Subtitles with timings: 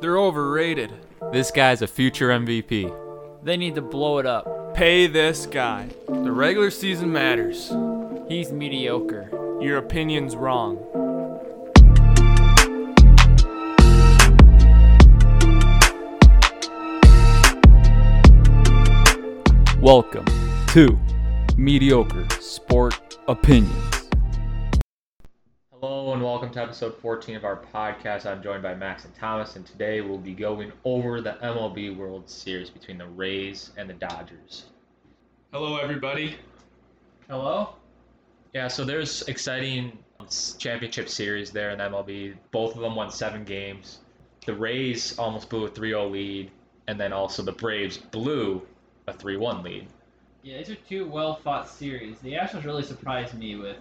[0.00, 0.92] They're overrated.
[1.32, 3.42] This guy's a future MVP.
[3.42, 4.72] They need to blow it up.
[4.72, 5.88] Pay this guy.
[6.06, 7.72] The regular season matters.
[8.28, 9.28] He's mediocre.
[9.60, 10.78] Your opinion's wrong.
[19.80, 20.26] Welcome
[20.68, 20.96] to
[21.56, 23.97] Mediocre Sport Opinions.
[26.28, 28.26] Hello and welcome to episode 14 of our podcast.
[28.26, 32.28] I'm joined by Max and Thomas, and today we'll be going over the MLB World
[32.28, 34.66] Series between the Rays and the Dodgers.
[35.54, 36.36] Hello, everybody.
[37.30, 37.70] Hello?
[38.52, 39.96] Yeah, so there's exciting
[40.58, 42.34] championship series there in MLB.
[42.50, 44.00] Both of them won seven games.
[44.44, 46.50] The Rays almost blew a 3-0 lead,
[46.88, 48.60] and then also the Braves blew
[49.06, 49.88] a 3-1 lead.
[50.42, 52.18] Yeah, these are two well fought series.
[52.18, 53.78] The Astros really surprised me with.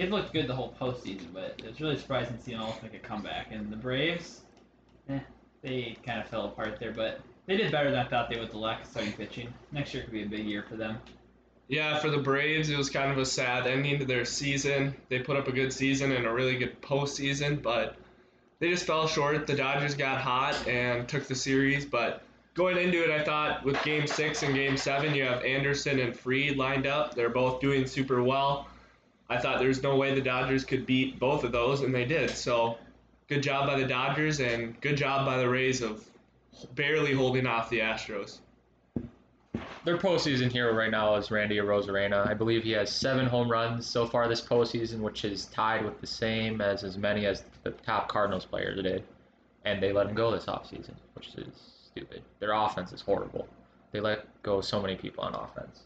[0.00, 2.94] They've looked good the whole postseason, but it's really surprising to see them almost make
[2.94, 3.48] a comeback.
[3.52, 4.40] And the Braves,
[5.10, 5.18] eh,
[5.60, 8.50] they kind of fell apart there, but they did better than I thought they would
[8.50, 9.52] the lack of starting pitching.
[9.72, 10.96] Next year could be a big year for them.
[11.68, 14.96] Yeah, for the Braves, it was kind of a sad ending to their season.
[15.10, 17.96] They put up a good season and a really good postseason, but
[18.58, 19.46] they just fell short.
[19.46, 22.22] The Dodgers got hot and took the series, but
[22.54, 26.18] going into it, I thought with Game Six and Game Seven, you have Anderson and
[26.18, 27.14] Fried lined up.
[27.14, 28.66] They're both doing super well.
[29.30, 32.30] I thought there's no way the Dodgers could beat both of those, and they did.
[32.30, 32.76] So,
[33.28, 36.04] good job by the Dodgers and good job by the Rays of
[36.74, 38.38] barely holding off the Astros.
[39.84, 42.26] Their postseason hero right now is Randy Arozarena.
[42.28, 46.00] I believe he has seven home runs so far this postseason, which is tied with
[46.00, 49.04] the same as as many as the top Cardinals player did.
[49.64, 51.54] And they let him go this offseason, which is
[51.86, 52.22] stupid.
[52.40, 53.46] Their offense is horrible.
[53.92, 55.84] They let go so many people on offense.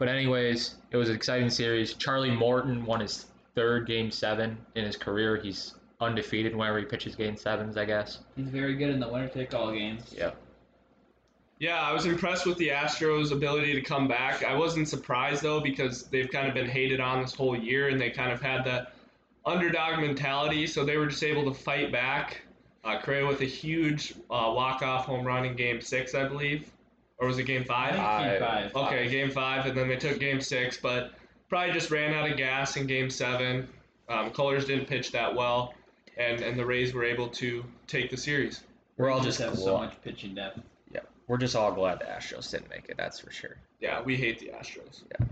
[0.00, 1.92] But anyways, it was an exciting series.
[1.92, 5.36] Charlie Morton won his third game seven in his career.
[5.36, 8.20] He's undefeated whenever he pitches game sevens, I guess.
[8.34, 10.14] He's very good in the winner take all games.
[10.16, 10.30] Yeah.
[11.58, 14.42] Yeah, I was impressed with the Astros' ability to come back.
[14.42, 18.00] I wasn't surprised though because they've kind of been hated on this whole year and
[18.00, 18.86] they kind of had the
[19.44, 22.40] underdog mentality, so they were just able to fight back.
[22.84, 26.72] Uh, Correa with a huge uh, walk-off home run in Game Six, I believe,
[27.20, 27.94] or was it Game Five?
[27.94, 28.72] Game Five.
[28.72, 28.86] five.
[28.86, 31.12] Okay, Game Five, and then they took Game Six, but
[31.48, 33.68] probably just ran out of gas in Game Seven.
[34.08, 35.74] Um, Colors didn't pitch that well,
[36.16, 38.62] and and the Rays were able to take the series.
[38.96, 40.60] We're all They just have so much pitching depth.
[40.92, 42.96] Yeah, we're just all glad the Astros didn't make it.
[42.96, 43.56] That's for sure.
[43.80, 45.02] Yeah, we hate the Astros.
[45.10, 45.26] Yeah.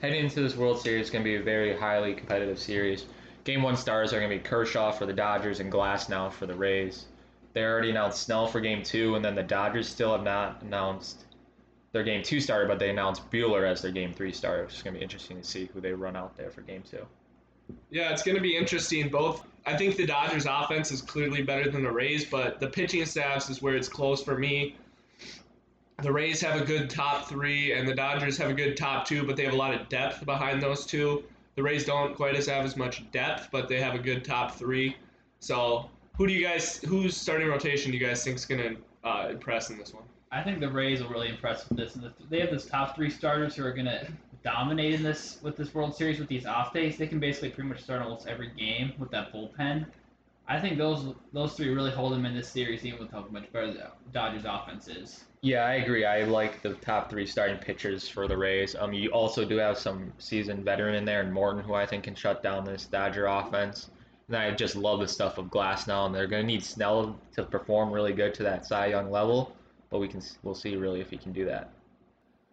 [0.00, 3.06] Heading into this World Series is going to be a very highly competitive series.
[3.44, 6.54] Game one stars are going to be Kershaw for the Dodgers and Glasnow for the
[6.54, 7.06] Rays.
[7.54, 11.24] They already announced Snell for game two, and then the Dodgers still have not announced
[11.92, 14.82] their game two starter, but they announced Buehler as their game three starter, which is
[14.82, 17.06] going to be interesting to see who they run out there for game two.
[17.90, 19.08] Yeah, it's going to be interesting.
[19.08, 23.06] Both, I think the Dodgers' offense is clearly better than the Rays, but the pitching
[23.06, 24.76] staffs is where it's close for me.
[26.02, 29.24] The Rays have a good top three, and the Dodgers have a good top two,
[29.24, 31.22] but they have a lot of depth behind those two.
[31.54, 34.56] The Rays don't quite as have as much depth, but they have a good top
[34.56, 34.96] three.
[35.38, 39.08] So, who do you guys, whose starting rotation do you guys think is going to
[39.08, 40.04] uh, impress in this one?
[40.34, 41.96] I think the Rays will really impress with this.
[42.28, 44.08] They have this top three starters who are gonna
[44.42, 46.98] dominate in this with this World Series with these off days.
[46.98, 49.86] They can basically pretty much start almost every game with that bullpen.
[50.48, 53.50] I think those those three really hold them in this series, even with how much
[53.52, 55.24] better the Dodgers offense is.
[55.40, 56.04] Yeah, I agree.
[56.04, 58.74] I like the top three starting pitchers for the Rays.
[58.74, 62.04] Um, you also do have some seasoned veteran in there, and Morton, who I think
[62.04, 63.90] can shut down this Dodger offense.
[64.28, 67.42] And I just love the stuff of Glasnow, and they're going to need Snell to
[67.42, 69.54] perform really good to that Cy Young level.
[69.90, 71.70] But we can we'll see really if he can do that.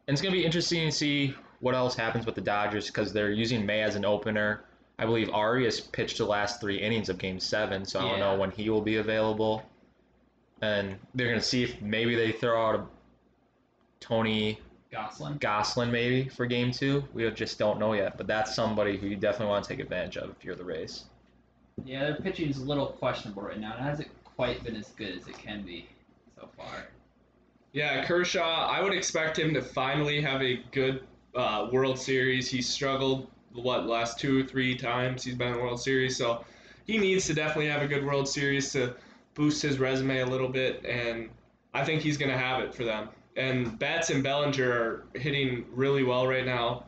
[0.07, 3.13] And it's going to be interesting to see what else happens with the Dodgers because
[3.13, 4.65] they're using May as an opener.
[4.99, 8.35] I believe Urias pitched the last three innings of Game Seven, so I don't know
[8.35, 9.63] when he will be available.
[10.61, 12.85] And they're going to see if maybe they throw out a
[13.99, 14.59] Tony
[14.91, 15.39] Gonsolin.
[15.39, 17.03] Gonsolin maybe for game two.
[17.13, 20.17] We just don't know yet, but that's somebody who you definitely want to take advantage
[20.17, 21.05] of if you're the Rays.
[21.85, 23.73] Yeah, their pitching is a little questionable right now.
[23.73, 25.87] It hasn't quite been as good as it can be
[26.35, 26.87] so far.
[27.73, 31.03] Yeah, Kershaw, I would expect him to finally have a good
[31.35, 32.49] uh, World Series.
[32.49, 36.43] He struggled, what, last two or three times he's been in the World Series, so
[36.85, 38.95] he needs to definitely have a good World Series to
[39.33, 41.29] boost his resume a little bit, and
[41.73, 43.09] I think he's going to have it for them.
[43.37, 46.83] And Betts and Bellinger are hitting really well right now.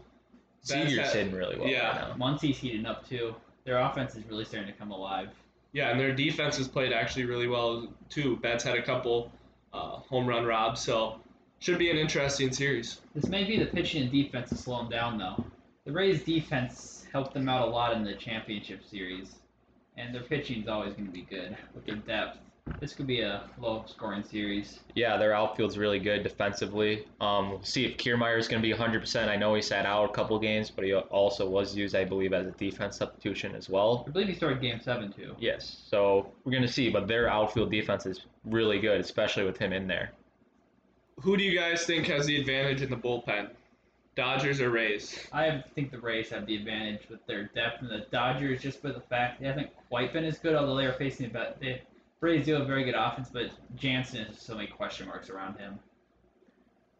[0.68, 1.88] Betts Seager's hitting really well yeah.
[1.88, 2.16] right now.
[2.18, 3.34] Muncy's heating up too.
[3.66, 5.30] Their offense is really starting to come alive.
[5.72, 8.38] Yeah, and their defense has played actually really well, too.
[8.38, 9.32] Betts had a couple
[9.74, 11.20] uh, home run robs, so
[11.60, 13.00] should be an interesting series.
[13.16, 15.44] This may be the pitching and defense to slow them down, though.
[15.86, 19.36] The Rays' defense helped them out a lot in the championship series,
[19.98, 22.38] and their pitching is always going to be good with their depth.
[22.84, 24.82] This could be a low scoring series.
[24.94, 27.08] Yeah, their outfield's really good defensively.
[27.22, 29.30] Um, we'll see if Kiermaier is going to be 100%.
[29.30, 32.34] I know he sat out a couple games, but he also was used, I believe,
[32.34, 34.04] as a defense substitution as well.
[34.06, 35.34] I believe he started game seven too.
[35.40, 39.58] Yes, so we're going to see, but their outfield defense is really good, especially with
[39.58, 40.12] him in there.
[41.22, 43.50] Who do you guys think has the advantage in the bullpen?
[44.16, 45.26] Dodgers or Rays?
[45.32, 48.92] I think the Rays have the advantage with their depth, and the Dodgers just for
[48.92, 51.80] the fact they haven't quite been as good, although they are facing about the
[52.24, 55.78] Rays do have very good offense, but Jansen has so many question marks around him.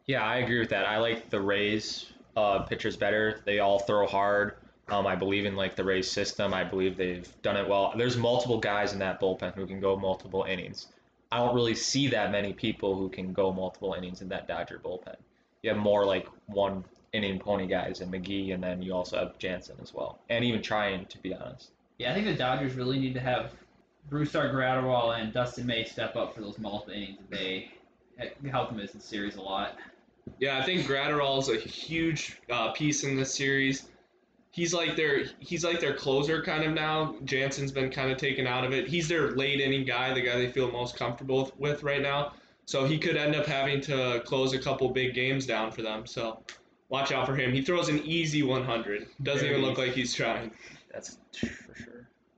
[0.06, 0.84] Yeah, I agree with that.
[0.84, 3.40] I like the Rays uh, pitchers better.
[3.46, 4.56] They all throw hard.
[4.88, 6.52] Um, I believe in like the Rays system.
[6.52, 7.94] I believe they've done it well.
[7.96, 10.88] There's multiple guys in that bullpen who can go multiple innings.
[11.32, 14.78] I don't really see that many people who can go multiple innings in that Dodger
[14.84, 15.16] bullpen.
[15.62, 16.84] You have more like one
[17.14, 20.60] inning pony guys and McGee, and then you also have Jansen as well, and even
[20.60, 21.70] trying to be honest.
[21.98, 23.52] Yeah, I think the Dodgers really need to have
[24.10, 27.20] Brusdar Graterol and Dustin May step up for those multiple innings.
[27.30, 27.70] They
[28.50, 29.76] help them in the series a lot.
[30.38, 33.86] Yeah, I think Graterol is a huge uh, piece in this series.
[34.50, 37.16] He's like their he's like their closer kind of now.
[37.24, 38.86] Jansen's been kind of taken out of it.
[38.86, 42.34] He's their late inning guy, the guy they feel most comfortable with right now.
[42.66, 46.06] So he could end up having to close a couple big games down for them.
[46.06, 46.40] So
[46.88, 47.52] watch out for him.
[47.52, 49.08] He throws an easy 100.
[49.22, 49.86] Doesn't Very even look easy.
[49.86, 50.50] like he's trying.
[50.92, 51.93] That's for sure.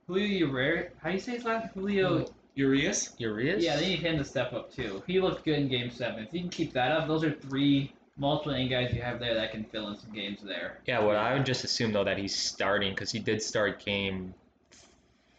[0.07, 1.73] Julio Urias, how do you say his last?
[1.73, 2.25] Julio.
[2.55, 3.13] Urias?
[3.17, 3.63] Urias?
[3.63, 5.03] Yeah, they need him to step up too.
[5.05, 6.23] He looked good in Game Seven.
[6.23, 9.35] If he can keep that up, those are three multiple inning guys you have there
[9.35, 10.79] that can fill in some games there.
[10.87, 14.33] Yeah, what I would just assume though that he's starting because he did start game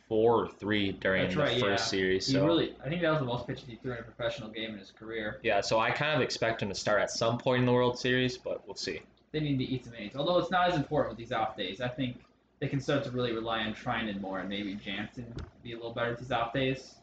[0.09, 1.99] four or three during That's the right, first yeah.
[1.99, 2.27] series.
[2.27, 4.49] He So really, I think that was the most pitches he threw in a professional
[4.51, 5.39] game in his career.
[5.43, 7.99] yeah, so I kind of expect him to start at some point in the World
[7.99, 9.01] Series, but we'll see.
[9.33, 10.15] They need to eat some innings.
[10.15, 11.81] Although it's not as important with these off days.
[11.81, 12.17] I think
[12.61, 15.27] they can start to really rely on Treinen more and maybe Jansen
[15.63, 16.97] be a little better with these off days.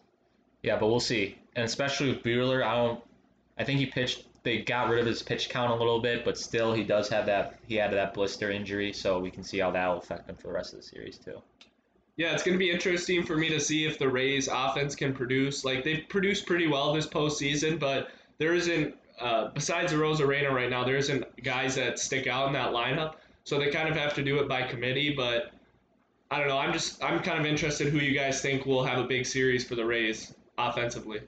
[0.64, 1.38] Yeah, but we'll see.
[1.56, 3.02] And especially with Buehler, I don't.
[3.58, 4.26] I think he pitched.
[4.44, 7.26] They got rid of his pitch count a little bit, but still, he does have
[7.28, 7.60] that.
[7.68, 10.48] He had that blister injury, so we can see how that will affect him for
[10.48, 11.42] the rest of the series too.
[12.18, 15.14] Yeah, it's going to be interesting for me to see if the Rays offense can
[15.14, 15.66] produce.
[15.66, 20.70] Like they've produced pretty well this postseason, but there isn't uh, besides the Arozarena right
[20.70, 23.16] now, there isn't guys that stick out in that lineup.
[23.46, 25.14] So they kind of have to do it by committee.
[25.16, 25.52] But
[26.30, 26.58] I don't know.
[26.58, 29.66] I'm just I'm kind of interested who you guys think will have a big series
[29.66, 31.22] for the Rays offensively.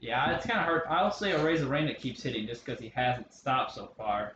[0.00, 0.82] Yeah, it's kind of hard.
[0.88, 4.34] I'll say Arozarena that keeps hitting just because he hasn't stopped so far.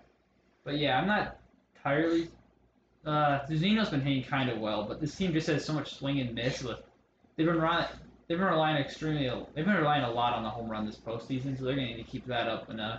[0.64, 1.38] But yeah, I'm not
[1.76, 2.28] entirely.
[3.04, 6.20] Uh, Zunino's been hitting kind of well, but this team just has so much swing
[6.20, 6.62] and miss.
[6.62, 6.78] With
[7.36, 7.86] they've been relying,
[8.28, 11.58] they've been relying extremely, they've been relying a lot on the home run this postseason,
[11.58, 12.68] so they're gonna need to keep that up.
[12.68, 12.98] And uh,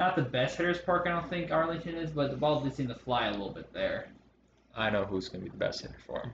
[0.00, 2.88] not the best hitters park, I don't think Arlington is, but the ball did seem
[2.88, 4.08] to fly a little bit there.
[4.74, 6.32] I know who's going to be the best hitter for him.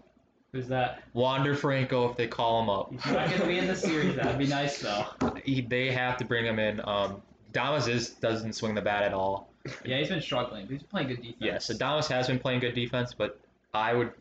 [0.52, 1.02] Who's that?
[1.12, 2.90] Wander Franco, if they call him up.
[2.90, 4.16] He's not gonna be in the series.
[4.16, 5.04] That'd be nice though.
[5.44, 6.80] He, they have to bring him in.
[6.82, 7.20] Um,
[7.52, 9.50] Adames is doesn't swing the bat at all.
[9.84, 10.64] Yeah, he's been struggling.
[10.64, 11.36] but He's playing good defense.
[11.40, 13.38] Yeah, so Adames has been playing good defense, but
[13.74, 14.12] I would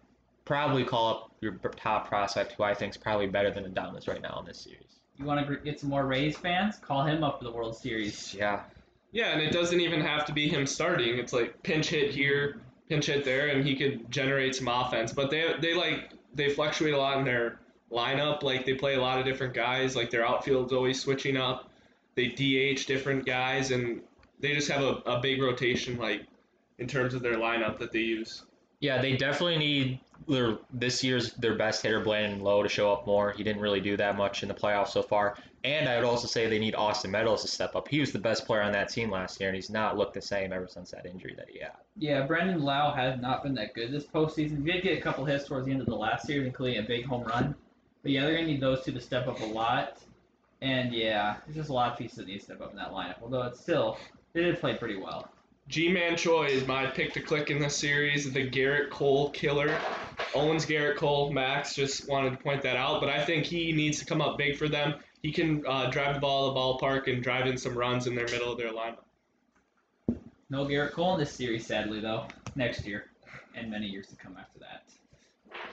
[0.44, 4.22] probably call up your top prospect, who I think is probably better than Adames right
[4.22, 5.00] now in this series.
[5.18, 6.78] You want to get some more Rays fans?
[6.78, 8.34] Call him up for the World Series.
[8.34, 8.64] Yeah,
[9.12, 11.18] Yeah, and it doesn't even have to be him starting.
[11.18, 15.14] It's like pinch hit here, pinch hit there, and he could generate some offense.
[15.14, 17.60] But they they like they fluctuate a lot in their
[17.92, 18.44] lineup.
[18.44, 19.96] Like they play a lot of different guys.
[19.96, 21.70] Like their outfield's always switching up.
[22.16, 24.02] They DH different guys, and
[24.40, 26.24] they just have a, a big rotation like
[26.78, 28.44] in terms of their lineup that they use.
[28.86, 33.08] Yeah, they definitely need their this year's their best hitter, Brandon Lowe, to show up
[33.08, 33.32] more.
[33.32, 35.38] He didn't really do that much in the playoffs so far.
[35.64, 37.88] And I would also say they need Austin Meadows to step up.
[37.88, 40.22] He was the best player on that team last year, and he's not looked the
[40.22, 41.72] same ever since that injury that he had.
[41.98, 44.64] Yeah, Brandon Lowe has not been that good this postseason.
[44.64, 46.84] He did get a couple hits towards the end of the last series, including a
[46.84, 47.56] big home run.
[48.04, 49.98] But yeah, they're gonna need those two to step up a lot.
[50.62, 52.92] And yeah, there's just a lot of pieces that need to step up in that
[52.92, 53.16] lineup.
[53.24, 53.98] Although it's still,
[54.34, 55.32] they did play pretty well.
[55.68, 59.76] Ji-Man Choi is my pick to click in this series, the Gerrit Cole killer.
[60.36, 63.98] Owens Gerrit Cole, Max just wanted to point that out, but I think he needs
[64.00, 64.94] to come up big for them.
[65.24, 68.14] He can uh, drive the ball to the ballpark and drive in some runs in
[68.14, 69.00] their middle of their lineup.
[70.52, 72.28] No Gerrit Cole in this series, sadly though.
[72.56, 73.06] Next year,
[73.56, 74.84] and many years to come after that.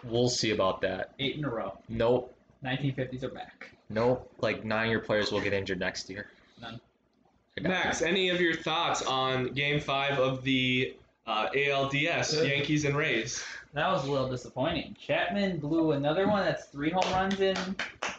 [0.04, 1.12] We'll see about that.
[1.18, 1.76] Eight in a row.
[1.90, 2.34] Nope,
[2.64, 3.68] 1950s are back.
[3.90, 4.32] nope.
[4.40, 6.28] Like nine-year players will get injured next year.
[6.62, 6.80] None.
[7.64, 10.94] I got Max, any of your thoughts on Game Five of the
[11.26, 13.42] uh, ALDS Yankees and Rays?
[13.74, 14.96] That was a little disappointing.
[15.00, 17.56] Chapman blew another one that's three home runs in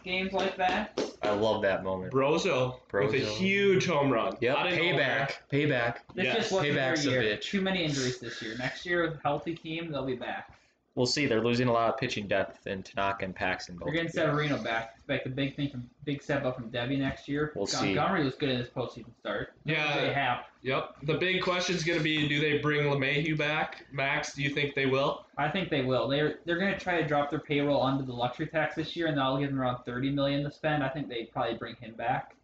[0.04, 1.00] games like that.
[1.22, 2.12] I love that moment.
[2.14, 3.38] Brosseau, with a Brosseau.
[3.38, 4.36] huge home run.
[4.40, 5.98] Yep, Out of payback, payback.
[6.16, 7.22] This Yes, just wasn't their payback's a year.
[7.22, 7.42] bitch.
[7.44, 8.56] Too many injuries this year.
[8.58, 10.50] Next year, with a healthy team, they'll be back.
[10.96, 11.26] We'll see.
[11.26, 13.78] They're losing a lot of pitching depth in Tanaka and Paxton.
[13.78, 14.94] Both They're getting Severino back.
[14.98, 17.52] Expect a big thing from big step up from Debbie next year.
[17.56, 17.96] We'll Gon- see.
[17.96, 19.54] Montgomery was good in this postseason start.
[19.66, 20.02] Yeah.
[20.02, 20.42] They have.
[20.62, 20.98] Yep.
[21.04, 23.86] The big question is going to be do they bring LeMahieu back?
[23.92, 25.26] Max, do you think they will?
[25.36, 26.08] I think they will.
[26.08, 29.08] They're they're going to try to drop their payroll onto the luxury tax this year,
[29.08, 30.84] and that'll give them around thirty million to spend.
[30.84, 32.36] I think they probably bring him back.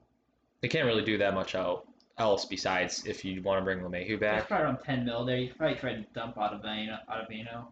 [0.61, 1.85] They can't really do that much out
[2.17, 4.47] else besides if you want to bring LeMahieu That's back.
[4.47, 5.37] probably around ten mil there.
[5.37, 7.69] You probably try to dump Ottavino, out of Vino.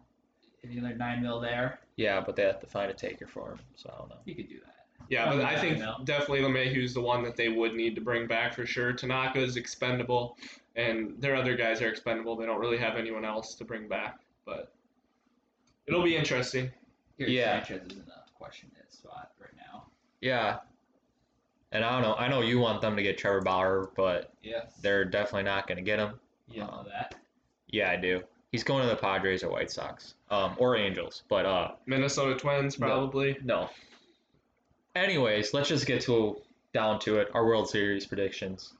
[0.62, 3.52] If you another nine mil there, Yeah, but they have to find a taker for
[3.52, 3.58] him.
[3.76, 4.16] So I don't know.
[4.24, 4.74] you could do that.
[5.08, 5.96] Yeah, but I think no.
[6.04, 8.92] definitely LeMahieu's the one that they would need to bring back for sure.
[8.92, 10.36] Tanaka's expendable,
[10.76, 12.36] and their other guys are expendable.
[12.36, 14.72] They don't really have anyone else to bring back, but
[15.86, 16.70] it'll be interesting.
[17.18, 17.64] Gary Yeah.
[17.64, 19.84] Sanchez is in the question hit spot right now.
[20.20, 20.58] Yeah.
[21.72, 22.14] And I don't know.
[22.16, 24.74] I know you want them to get Trevor Bauer, but Yes.
[24.82, 26.20] they're definitely not going to get him.
[26.48, 27.14] You don't um, that.
[27.68, 28.22] Yeah, I do.
[28.52, 31.22] He's going to the Padres or White Sox, um, or Angels.
[31.28, 33.36] But uh, Minnesota Twins probably.
[33.44, 33.68] no.
[34.96, 36.40] Anyways, let's just get to
[36.72, 37.28] down to it.
[37.34, 38.72] Our World Series predictions.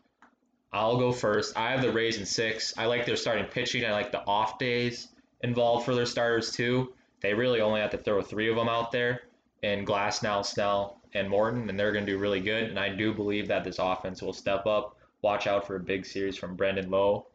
[0.72, 1.56] I'll go first.
[1.56, 2.74] I have the Rays in six.
[2.76, 3.84] I like their starting pitching.
[3.84, 5.08] I like the off days
[5.42, 6.92] involved for their starters too.
[7.20, 9.22] They really only have to throw three of them out there,
[9.62, 12.64] and Glasnow, Snell, and Morton, and they're going to do really good.
[12.64, 14.96] And I do believe that this offense will step up.
[15.22, 17.26] Watch out for a big series from Brandon Lowe,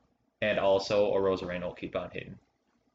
[0.43, 2.37] and also Arozarena will keep on hitting.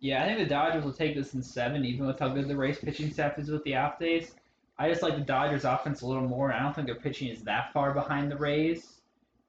[0.01, 2.57] Yeah, I think the Dodgers will take this in seven, even with how good the
[2.57, 4.35] Rays pitching staff is with the off days.
[4.79, 6.53] I just like the Dodgers offense a little more.
[6.53, 9.01] I don't think their pitching is that far behind the Rays.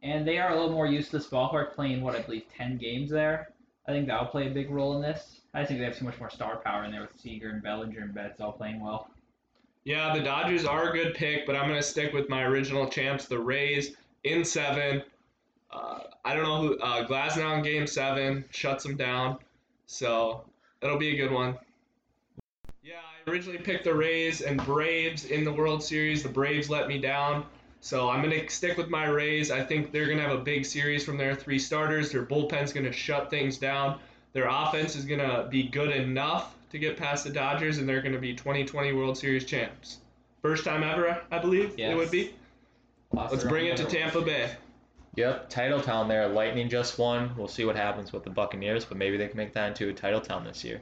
[0.02, 2.78] And they are a little more used to this ballpark playing what I believe ten
[2.78, 3.52] games there.
[3.88, 5.42] I think that'll play a big role in this.
[5.54, 8.00] I think they have too much more star power in there with Seager and Bellinger
[8.00, 9.10] and Betts all playing well.
[9.84, 12.88] Yeah, the Dodgers are a good pick, but I'm going to stick with my original
[12.88, 15.04] champs, the Rays, in seven.
[15.72, 19.38] Uh, I don't know who uh, Glasnow in Game Seven shuts them down,
[19.86, 20.44] so
[20.82, 21.58] it'll be a good one.
[22.82, 26.24] Yeah, I originally picked the Rays and Braves in the World Series.
[26.24, 27.46] The Braves let me down,
[27.82, 29.52] so I'm gonna stick with my Rays.
[29.52, 32.12] I think they're gonna have a big series from their three starters.
[32.12, 34.00] Their bullpen's gonna shut things down.
[34.34, 38.20] Their offense is gonna be good enough to get past the Dodgers, and they're gonna
[38.20, 40.00] be 2020 World Series champs.
[40.42, 42.34] First time ever, I believe it would be.
[43.12, 43.86] Lost Let's bring it to.
[43.86, 44.52] Tampa Bay.
[45.16, 46.28] Yep, title town there.
[46.28, 47.32] Lightning just won.
[47.36, 49.94] We'll see what happens with the Buccaneers, but maybe they can make that into a
[49.94, 50.82] title town this year.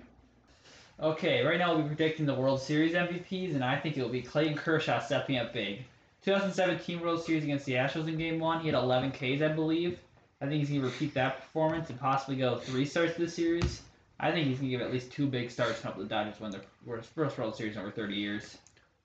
[1.00, 4.10] Okay, right now we're be predicting the World Series MVPs, and I think it will
[4.10, 5.84] be Clayton Kershaw stepping up big.
[6.24, 10.00] 2017 World Series against the Astros in Game 1, he had 11 Ks, I believe.
[10.42, 13.30] I think he's going to repeat that performance and possibly go three starts to the
[13.30, 13.82] series.
[14.20, 16.40] I think he's going to give at least two big starts to help the Dodgers
[16.40, 18.58] win their worst- first World Series in over 30 years.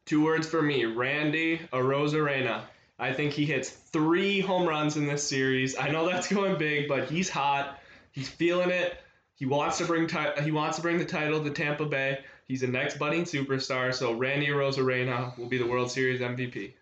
[0.05, 2.63] Two words for me: Randy Arozarena.
[2.99, 5.77] I think he hits three home runs in this series.
[5.77, 7.79] I know that's going big, but he's hot.
[8.13, 8.99] He's feeling it.
[9.35, 12.21] He wants to bring ti- he wants to bring the title to Tampa Bay.
[12.47, 13.93] He's a next budding superstar.
[13.95, 16.75] So Randy Arozarena will be the World Series MVP.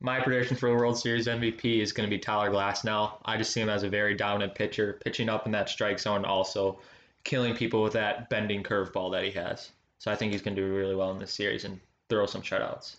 [0.00, 3.14] My prediction for the World Series MVP is going to be Tyler Glasnow.
[3.24, 6.24] I just see him as a very dominant pitcher, pitching up in that strike zone,
[6.24, 6.78] also
[7.24, 9.72] killing people with that bending curveball that he has.
[9.98, 12.42] So I think he's going to do really well in this series and throw some
[12.42, 12.96] shutouts.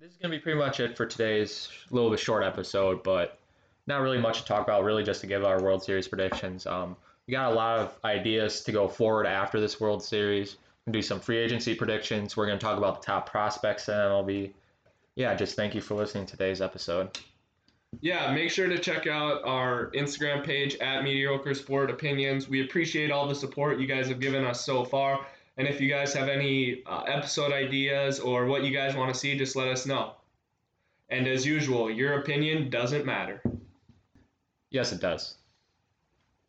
[0.00, 3.38] This is going to be pretty much it for today's little bit short episode, but
[3.86, 6.66] not really much to talk about, really just to give our World Series predictions.
[6.66, 10.56] Um, we got a lot of ideas to go forward after this World Series.
[10.86, 12.34] We're do some free agency predictions.
[12.34, 14.52] We're going to talk about the top prospects in MLB.
[15.16, 17.18] Yeah, just thank you for listening to today's episode.
[18.00, 22.48] Yeah, make sure to check out our Instagram page at Mediocre Sport Opinions.
[22.48, 25.26] We appreciate all the support you guys have given us so far.
[25.60, 29.20] And if you guys have any uh, episode ideas or what you guys want to
[29.20, 30.14] see, just let us know.
[31.10, 33.42] And as usual, your opinion doesn't matter.
[34.70, 35.36] Yes, it does.